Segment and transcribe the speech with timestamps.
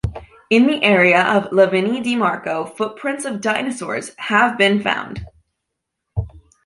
[0.49, 5.27] In the area of Lavini di Marco footprints of dinosaurs have been found.